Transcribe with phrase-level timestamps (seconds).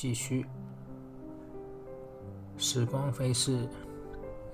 [0.00, 0.46] 继续。
[2.56, 3.68] 时光飞逝，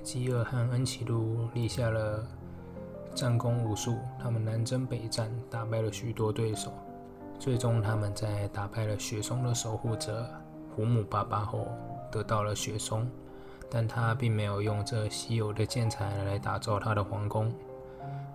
[0.03, 2.27] 吉尔和恩奇都立下了
[3.15, 3.99] 战功无数。
[4.19, 6.73] 他们南征北战，打败了许多对手。
[7.39, 10.27] 最终，他们在打败了雪松的守护者
[10.75, 11.69] 胡姆巴巴后，
[12.11, 13.07] 得到了雪松。
[13.71, 17.53] 但他并没有用这稀有的建材来打造他的皇宫，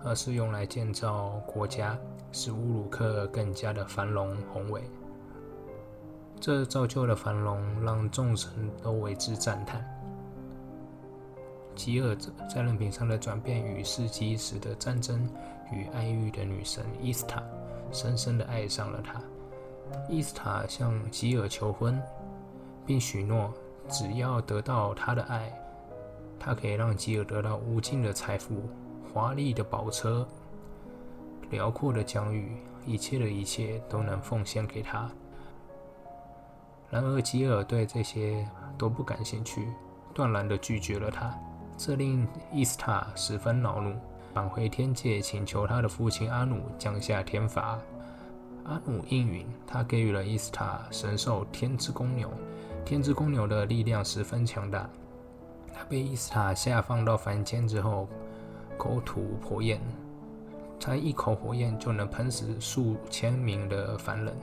[0.04, 1.98] 而是用来建造国家，
[2.30, 4.84] 使乌鲁克更加的繁荣宏伟。
[6.40, 8.50] 这造就了繁荣，让众神
[8.82, 9.84] 都为之赞叹。
[11.74, 12.16] 吉尔
[12.48, 15.28] 在任品上的转变与世纪时的战争
[15.70, 17.42] 与爱欲的女神伊斯塔
[17.92, 19.20] 深深的爱上了他。
[20.08, 22.00] 伊斯塔向吉尔求婚，
[22.86, 23.52] 并许诺
[23.88, 25.52] 只要得到他的爱，
[26.38, 28.62] 他可以让吉尔得到无尽的财富、
[29.12, 30.26] 华丽的宝车、
[31.50, 35.10] 辽阔的疆域，一切的一切都能奉献给他。
[36.90, 38.44] 然而，吉尔对这些
[38.76, 39.68] 都不感兴趣，
[40.12, 41.32] 断然地拒绝了他。
[41.76, 43.94] 这令伊斯塔十分恼怒，
[44.34, 47.78] 返回天界请求他的父亲阿努降下天罚。
[48.64, 52.28] 阿努应允，他给予了伊斯塔神兽天之公牛。
[52.84, 54.88] 天之公牛的力量十分强大，
[55.72, 58.08] 他被伊斯塔下放到凡间之后，
[58.76, 59.80] 口吐火焰，
[60.80, 64.34] 他一口火焰就能喷死数千名的凡人。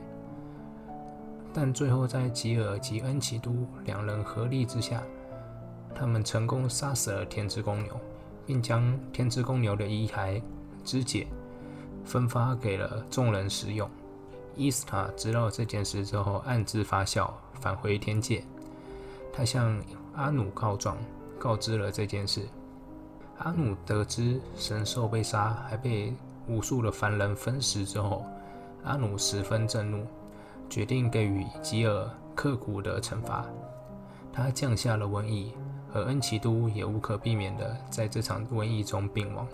[1.59, 3.51] 但最后，在吉尔及恩奇都
[3.83, 5.01] 两人合力之下，
[5.95, 7.99] 他们成功杀死了天之公牛，
[8.45, 10.39] 并将天之公牛的遗骸
[10.85, 11.25] 肢解
[12.05, 13.89] 分发给了众人食用。
[14.55, 18.43] 伊斯塔知道这件事之后，暗自发笑，返回天界。
[19.33, 19.75] 他向
[20.13, 20.95] 阿努告状，
[21.39, 22.43] 告知了这件事。
[23.39, 26.13] 阿努得知神兽被杀，还被
[26.47, 28.23] 无数的凡人分食之后，
[28.83, 30.05] 阿努十分震怒。
[30.69, 33.45] 决定给予吉尔刻骨的惩罚，
[34.31, 35.53] 他降下了瘟疫，
[35.93, 39.47] 而恩奇都也无可避免地在这场瘟疫中病亡。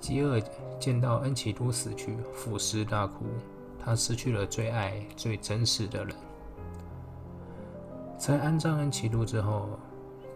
[0.00, 0.40] 吉尔
[0.78, 3.26] 见到恩奇都死去，俯尸大哭，
[3.78, 6.14] 他失去了最爱、最真实的人。
[8.16, 9.68] 在安葬恩奇都之后，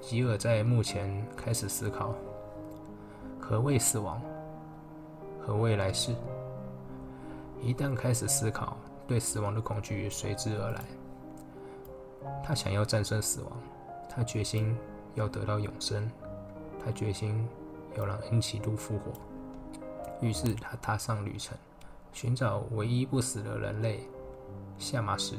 [0.01, 2.15] 吉尔在墓前开始思考：
[3.41, 4.21] 何谓死亡？
[5.47, 6.15] 何谓来世？
[7.63, 8.77] 一旦开始思考，
[9.07, 10.85] 对死亡的恐惧随之而来。
[12.43, 13.53] 他想要战胜死亡，
[14.09, 14.77] 他决心
[15.15, 16.11] 要得到永生，
[16.85, 17.47] 他决心
[17.97, 19.13] 要让恩奇都复活。
[20.21, 21.57] 于是他踏上旅程，
[22.13, 24.01] 寻找唯一不死的人类
[24.79, 25.37] 夏马什。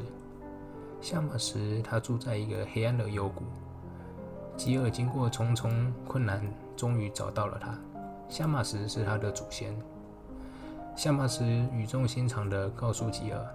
[1.02, 3.44] 夏马什他住在一个黑暗的幽谷。
[4.56, 6.42] 吉尔经过重重困难，
[6.76, 7.78] 终于找到了他。
[8.30, 9.76] 夏马什是他的祖先。
[10.96, 13.46] 夏马什语重心长地告诉吉尔：“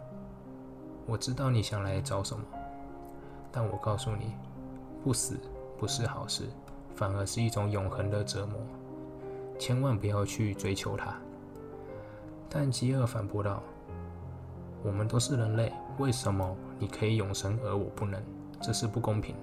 [1.06, 2.44] 我知道你想来找什么，
[3.50, 4.34] 但我告诉你，
[5.02, 5.40] 不死
[5.78, 6.44] 不是好事，
[6.94, 8.60] 反而是一种永恒的折磨。
[9.58, 11.16] 千万不要去追求它。”
[12.50, 13.62] 但吉尔反驳道
[14.84, 18.22] ：“我们都是人类，为什么你可以永生而我不能？
[18.60, 19.34] 这是不公平。”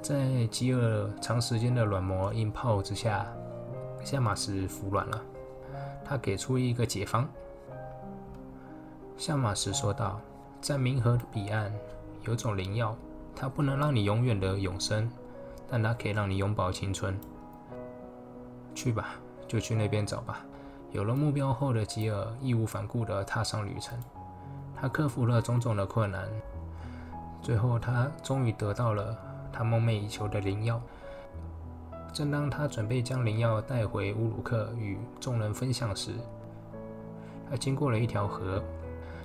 [0.00, 3.26] 在吉尔长时间的软磨硬泡之下，
[4.04, 5.20] 夏马什服软了。
[6.12, 7.26] 他给出一个解方。
[9.16, 10.20] 夏马什说道
[10.60, 11.72] ：“在冥河的彼岸，
[12.26, 12.94] 有种灵药，
[13.34, 15.10] 它不能让你永远的永生，
[15.70, 17.18] 但它可以让你永葆青春。
[18.74, 19.14] 去吧，
[19.48, 20.44] 就去那边找吧。”
[20.92, 23.98] 有了目标后的吉尔义无反顾地踏上旅程。
[24.76, 26.28] 他克服了种种的困难，
[27.40, 29.16] 最后他终于得到了
[29.50, 30.78] 他梦寐以求的灵药。
[32.12, 36.12] 正当他准备将灵药带回乌鲁克与众人分享时，
[37.50, 38.62] 他经过了一条河。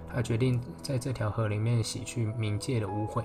[0.10, 3.24] 他决定在这条河里面洗去冥界的污秽。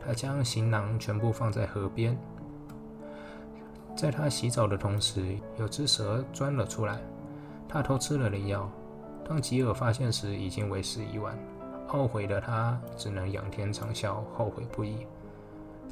[0.00, 2.16] 他将行囊全部放在河边。
[3.96, 7.00] 在他洗澡的同时，有只蛇钻了出来。
[7.68, 8.70] 他偷吃了灵药。
[9.28, 11.36] 当吉尔发现时，已经为时已晚。
[11.88, 14.98] 懊悔的他只能仰天长啸，后悔不已。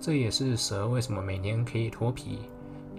[0.00, 2.48] 这也是蛇为什么每年可以脱皮。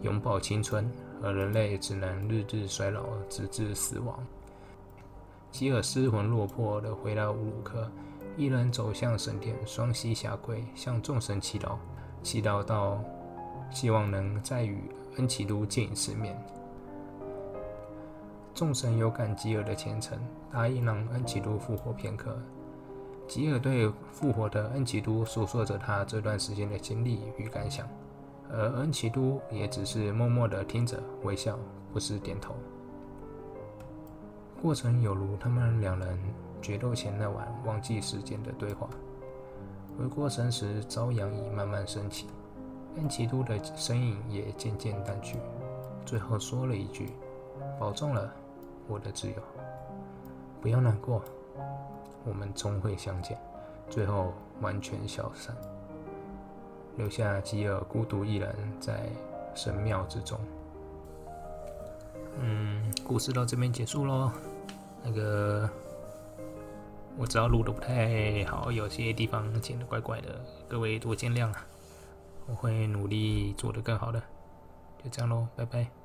[0.07, 0.89] 永葆青春，
[1.21, 4.17] 而人类只能日日衰老，直至死亡。
[5.51, 7.91] 吉尔失魂落魄地回到乌鲁克，
[8.37, 11.75] 一人走向神殿，双膝下跪，向众神祈祷，
[12.23, 13.03] 祈祷到
[13.69, 14.79] 希望能再与
[15.17, 16.41] 恩奇都见一次面。
[18.55, 20.17] 众神有感吉尔的虔诚，
[20.49, 22.33] 答应让恩奇都复活片刻。
[23.27, 27.85] 吉尔对复活的恩奇都诉说着他这段时间的经历与感想。
[28.51, 31.57] 而恩奇都也只是默默地听着，微笑，
[31.91, 32.55] 不时点头。
[34.61, 36.19] 过程有如他们两人
[36.61, 38.89] 决斗前那晚忘记时间的对话。
[39.97, 42.27] 回过神时，朝阳已慢慢升起，
[42.95, 45.37] 恩奇都的身影也渐渐淡去。
[46.05, 47.11] 最后说了一句
[47.79, 48.31] ：“保重了，
[48.87, 49.41] 我的挚友，
[50.61, 51.21] 不要难过，
[52.23, 53.37] 我们终会相见。”
[53.89, 55.55] 最后完全消散，
[56.97, 59.07] 留下吉尔孤独一人在
[59.55, 60.37] 神庙之中。
[62.39, 64.31] 嗯，故事到这边结束喽。
[65.03, 65.69] 那个，
[67.17, 71.65] 我知道录的不太好，有些地方剪的怪怪的，各位多见谅啊。
[72.47, 74.21] 我会努力做的更好的。
[75.03, 75.96] 就这样喽，拜拜。